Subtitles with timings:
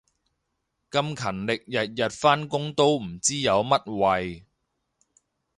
[0.89, 4.45] 咁勤力日日返工都唔知有乜謂